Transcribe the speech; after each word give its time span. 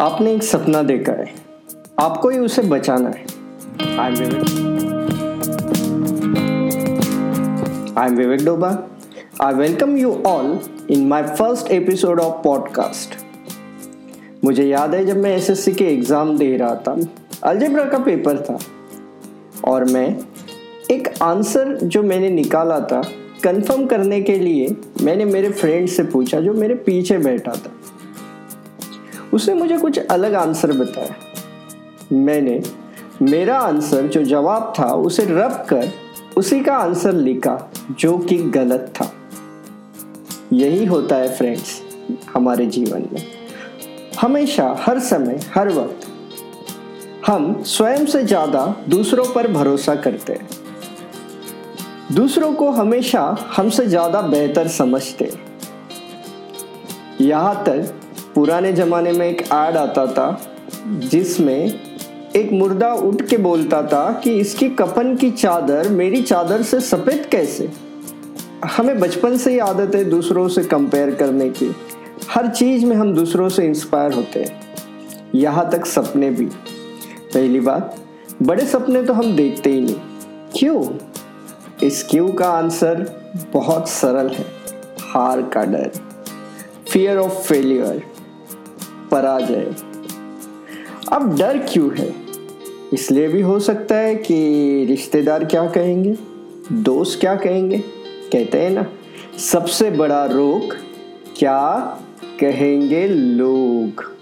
आपने 0.00 0.32
एक 0.32 0.42
सपना 0.42 0.82
देखा 0.82 1.12
है। 1.12 1.32
आपको 2.00 2.28
ही 2.28 2.38
उसे 2.38 2.62
बचाना 2.62 3.08
है। 3.08 3.24
I 3.98 4.08
am 4.08 4.14
Vivek 4.14 4.44
I 7.98 8.06
am 8.06 8.16
Vivek 8.16 8.44
Doba 8.44 8.68
I 9.42 9.54
welcome 9.54 9.96
you 9.96 10.12
all 10.26 10.58
in 10.90 11.06
my 11.08 11.22
first 11.28 11.70
episode 11.70 12.20
of 12.20 12.42
podcast 12.44 13.16
मुझे 14.44 14.64
याद 14.64 14.94
है 14.94 15.04
जब 15.06 15.16
मैं 15.16 15.36
एसएससी 15.36 15.72
के 15.72 15.84
एग्ज़ाम 15.84 16.36
दे 16.38 16.56
रहा 16.56 16.74
था। 16.76 16.96
अलजेब्रा 17.44 17.84
का 17.84 17.98
पेपर 17.98 18.40
था। 18.40 18.58
और 19.64 19.84
मैं 19.84 20.18
एक 20.90 21.08
आंसर 21.22 21.76
जो 21.76 22.02
मैंने 22.02 22.28
निकाला 22.30 22.80
था 22.80 23.02
कंफर्म 23.44 23.86
करने 23.86 24.20
के 24.22 24.38
लिए 24.38 24.76
मैंने 25.02 25.24
मेरे 25.24 25.50
फ्रेंड 25.50 25.88
से 25.88 26.02
पूछा, 26.04 26.40
जो 26.40 26.54
मेरे 26.54 26.74
पीछे 26.74 27.18
बैठा 27.18 27.52
था। 27.52 27.72
उसने 29.34 29.54
मुझे 29.54 29.78
कुछ 29.78 29.98
अलग 29.98 30.34
आंसर 30.34 30.72
बताया। 30.72 31.14
मैंने 32.12 32.60
मेरा 33.22 33.58
आंसर 33.58 34.06
जो 34.06 34.22
जवाब 34.24 34.72
था 34.78 34.92
उसे 34.94 35.24
रब 35.24 35.64
कर 35.68 35.88
उसी 36.36 36.60
का 36.60 36.76
आंसर 36.76 37.12
लिखा, 37.12 37.58
जो 37.90 38.16
कि 38.18 38.36
गलत 38.36 38.92
था। 38.96 39.10
यही 40.52 40.84
होता 40.84 41.16
है 41.16 41.36
फ्रेंड्स 41.36 41.80
हमारे 42.34 42.66
जीवन 42.66 43.04
में। 43.12 43.22
हमेशा, 44.20 44.74
हर 44.80 44.98
समय, 44.98 45.40
हर 45.54 45.68
वक्त, 45.68 46.06
हम 47.26 47.62
स्वयं 47.62 48.06
से 48.06 48.22
ज़्यादा 48.22 48.64
दूसरों 48.88 49.24
पर 49.34 49.46
भरोसा 49.48 49.94
करते 49.96 50.32
हैं। 50.32 50.48
दूसरों 52.12 52.52
को 52.52 52.70
हमेशा 52.70 53.22
हमसे 53.56 53.86
ज़्यादा 53.86 54.20
बेहतर 54.22 54.68
समझते 54.68 55.32
यहाँ 57.20 57.62
तक 57.64 57.92
पुराने 58.40 58.72
ज़माने 58.72 59.12
में 59.12 59.28
एक 59.28 59.40
ऐड 59.40 59.76
आता 59.76 60.06
था, 60.06 60.40
जिसमें 60.86 61.80
एक 62.36 62.52
मुर्दा 62.52 62.94
उठ 62.94 63.22
के 63.22 63.36
बोलता 63.36 63.82
था 63.82 64.20
कि 64.24 64.30
इसकी 64.30 64.68
कफन 64.68 65.16
की 65.16 65.30
चादर 65.30 65.88
मेरी 65.88 66.22
चादर 66.22 66.62
से 66.62 66.80
सफ़ेद 66.80 67.26
कैसे? 67.26 67.70
हमें 68.76 69.00
बचपन 69.00 69.36
से 69.36 69.52
ही 69.52 69.58
आदत 69.58 69.94
है 69.94 70.04
दूसरों 70.04 70.48
से 70.48 70.64
कंपेयर 70.64 71.14
करने 71.14 71.48
की। 71.48 71.76
हर 72.30 72.48
चीज़ 72.48 72.86
में 72.86 72.96
हम 72.96 73.14
दूसरों 73.14 73.48
से 73.48 73.64
इंस्पायर 73.64 74.12
होते 74.12 74.40
हैं। 74.40 74.62
यहाँ 75.34 75.70
तक 75.70 75.86
सपने 75.86 76.30
भी। 76.30 76.46
पहली 77.34 77.60
बात, 77.60 77.96
बड़े 78.42 78.66
सपने 78.66 79.02
तो 79.02 79.12
हम 79.12 79.36
देखते 79.36 79.70
ही 79.70 79.80
नहीं। 79.80 80.00
क्यों? 80.56 80.84
इस 81.86 82.06
क्यों 82.10 82.28
का 82.28 82.48
आंसर 82.48 83.22
बहुत 83.52 83.88
सरल 83.88 84.28
है। 84.28 84.46
हार 85.00 85.42
का 85.42 85.64
डर। 85.64 85.90
फियर 86.88 87.16
ऑफ़ 87.16 87.32
फेलियर 87.32 88.09
पराजय। 89.10 89.74
अब 91.12 91.38
डर 91.38 91.58
क्यों 91.58 91.94
है? 91.96 92.14
इसलिए 92.92 93.28
भी 93.28 93.40
हो 93.40 93.60
सकता 93.60 93.96
है 93.96 94.14
कि 94.14 94.34
रिश्तेदार 94.88 95.44
क्या 95.44 95.66
कहेंगे? 95.66 96.16
दोस्त 96.72 97.20
क्या 97.20 97.34
कहेंगे? 97.34 97.78
कहते 98.32 98.60
हैं 98.60 98.70
ना, 98.70 98.86
सबसे 99.38 99.90
बड़ा 99.90 100.24
रोग 100.24 100.76
क्या 101.38 101.78
कहेंगे 102.40 103.08
लोग? 103.08 104.14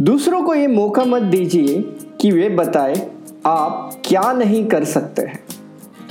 दूसरों 0.00 0.42
को 0.42 0.54
ये 0.54 0.66
मौका 0.66 1.04
मत 1.04 1.22
दीजिए 1.22 1.82
कि 2.20 2.30
वे 2.30 2.48
बताए, 2.48 3.10
आप 3.46 4.00
क्या 4.04 4.32
नहीं 4.32 4.66
कर 4.66 4.84
सकते 4.84 5.22
हैं। 5.22 5.44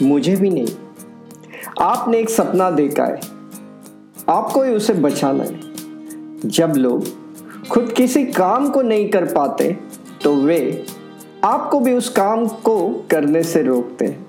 मुझे 0.01 0.35
भी 0.35 0.49
नहीं। 0.49 0.67
आपने 1.81 2.19
एक 2.19 2.29
सपना 2.29 2.71
देखा 2.71 3.03
है। 3.03 3.19
आपको 4.29 4.63
ही 4.63 4.71
उसे 4.71 4.93
बचाना 4.93 5.43
है। 5.43 5.59
जब 6.45 6.73
लोग 6.77 7.22
खुद 7.69 7.91
किसी 7.97 8.25
काम 8.25 8.69
को 8.69 8.81
नहीं 8.81 9.09
कर 9.09 9.25
पाते 9.25 9.71
तो 10.23 10.33
वे 10.35 10.85
आपको 11.43 11.79
भी 11.79 11.93
उस 11.93 12.09
काम 12.09 12.45
को 12.47 12.77
करने 13.11 13.43
से 13.43 13.61
रोकते 13.63 14.05
हैं 14.05 14.25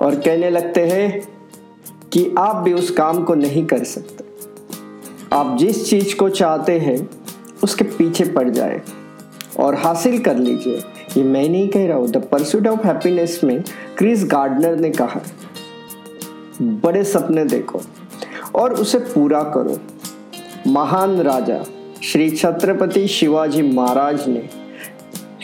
और 0.00 0.14
कहने 0.14 0.50
लगते 0.50 0.80
हैं 0.80 1.20
कि 2.12 2.34
आप 2.38 2.56
भी 2.56 2.72
उस 2.72 2.90
काम 2.90 3.22
को 3.24 3.34
नहीं 3.34 3.64
कर 3.66 3.84
सकते। 3.84 4.24
आप 5.32 5.56
जिस 5.58 5.88
चीज़ 5.90 6.14
को 6.16 6.28
चाहते 6.28 6.78
हैं, 6.78 7.08
उसके 7.64 7.84
पीछे 7.84 8.24
पड़ 8.24 8.48
जाए 8.50 8.80
और 9.60 9.74
हासिल 9.74 10.18
कर 10.18 10.36
लीजिए। 10.36 10.82
ये 11.16 11.22
मैं 11.24 11.48
नहीं 11.48 11.68
कह 11.68 11.86
रहा 11.86 11.96
हूँ 11.96 12.08
द 12.08 12.24
परस्यूट 12.32 12.66
ऑफ़ 12.66 12.86
हैप्पीनेस 12.86 13.40
में 13.44 13.62
क्रिस 13.98 14.24
गार्डनर 14.24 14.76
ने 14.76 14.90
कहा, 14.90 15.20
बड़े 16.62 17.04
सपने 17.04 17.44
देखो 17.44 17.80
और 18.54 18.74
उसे 18.74 18.98
पूरा 18.98 19.42
करो। 19.56 19.78
महान 20.66 21.20
राजा 21.20 21.62
श्री 22.04 22.30
छत्रपति 22.30 23.06
शिवाजी 23.08 23.62
महाराज 23.62 24.26
ने 24.28 24.40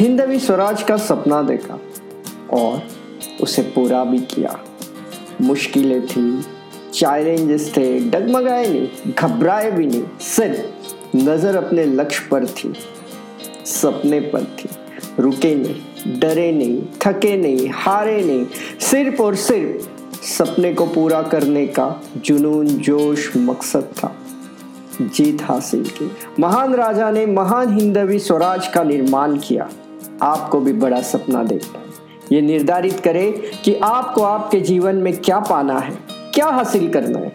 हिंदवी 0.00 0.38
स्वराज 0.38 0.82
का 0.82 0.96
सपना 0.96 1.40
देखा 1.42 1.78
और 2.52 2.82
उसे 3.40 3.62
पूरा 3.62 4.02
भी 4.04 4.18
किया। 4.18 4.58
मुश्किलें 5.40 6.06
थी, 6.06 6.42
चैलेंजेस 6.94 7.72
थे, 7.76 7.98
डगमगाए 8.00 8.66
नहीं, 8.68 9.12
घबराए 9.12 9.70
भी 9.70 9.86
नहीं, 9.86 10.02
सिर्फ़ 10.20 11.16
नज़र 11.16 11.56
अपने 11.56 11.84
लक्ष्य 11.84 12.28
पर 12.30 12.46
थी, 12.46 12.72
सपने 13.66 14.20
पर 14.20 14.44
थी। 14.58 14.68
रुके 15.18 15.54
नहीं, 15.54 16.20
डरे 16.20 16.50
नहीं, 16.52 16.82
थके 17.02 17.36
नहीं, 17.36 17.70
हारे 17.74 18.22
नहीं, 18.24 18.46
सिर्फ़ 18.80 19.22
और 19.22 19.34
सिर्फ़ 19.34 19.88
सपने 20.26 20.74
को 20.74 20.86
पूरा 20.86 21.22
करने 21.22 21.66
का 21.66 22.02
जुनून, 22.16 22.66
जोश, 22.66 23.36
मकसद 23.36 23.92
था। 23.96 24.16
जीत 25.00 25.42
हासिल 25.42 25.84
की। 25.84 26.10
महान 26.38 26.74
राजा 26.74 27.10
ने 27.10 27.26
महान 27.26 27.74
हिंदवी 27.74 28.18
स्वराज 28.18 28.68
का 28.68 28.82
निर्माण 28.82 29.38
किया। 29.38 29.68
आपको 30.22 30.60
भी 30.60 30.72
बड़ा 30.72 31.00
सपना 31.00 31.42
देखना 31.42 31.78
है। 31.78 31.86
ये 32.32 32.40
निर्धारित 32.40 33.00
करे 33.00 33.52
कि 33.64 33.74
आपको 33.74 34.22
आपके 34.22 34.60
जीवन 34.60 34.96
में 34.96 35.16
क्या 35.16 35.40
पाना 35.40 35.78
है, 35.78 35.98
क्या 36.34 36.46
हासिल 36.46 36.90
करना 36.90 37.18
है। 37.18 37.32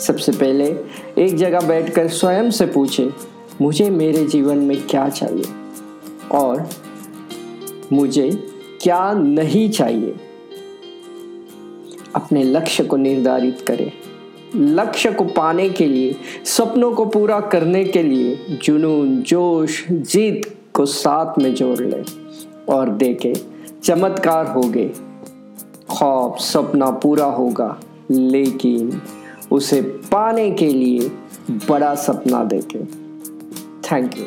सबसे 0.00 0.32
पहले 0.32 0.66
एक 1.18 1.36
जगह 1.36 1.60
बैठकर 1.60 2.08
स्वयं 2.08 2.50
से 2.50 2.66
पूछे, 2.66 3.10
मुझे 3.60 3.90
मेरे 3.90 4.24
जीवन 4.24 4.58
में 4.58 4.86
क्या 4.86 5.08
चाहिए? 5.08 5.44
और 6.32 6.68
मुझे 7.92 8.30
क्या 8.82 9.12
नहीं 9.12 9.70
चाहिए? 9.70 10.14
अपने 12.14 12.42
लक्ष्य 12.42 12.84
को 12.84 12.96
निर्धारित 12.96 13.60
करें। 13.60 13.92
लक्ष्य 14.56 15.12
को 15.12 15.24
पाने 15.24 15.68
के 15.68 15.86
लिए, 15.86 16.16
सपनों 16.44 16.92
को 16.92 17.06
पूरा 17.06 17.40
करने 17.40 17.84
के 17.84 18.02
लिए 18.02 18.58
जुनून, 18.62 19.22
जोश, 19.22 19.84
जीत 19.90 20.58
को 20.74 20.86
साथ 20.86 21.38
में 21.38 21.54
जोड़ 21.54 21.80
ले। 21.80 22.02
और 22.68 22.88
देखे, 22.88 23.34
चमत्कार 23.84 24.46
हो 24.46 24.60
गए 24.60 24.90
खौफ 25.90 26.38
सपना 26.38 26.90
पूरा 26.90 27.24
होगा, 27.24 27.80
लेकिन 28.10 29.00
उसे 29.52 29.82
पाने 29.82 30.50
के 30.50 30.66
लिए 30.66 31.10
बड़ा 31.68 31.94
सपना 31.94 32.44
देखे। 32.44 32.84
Thank 33.82 34.18
you 34.18 34.24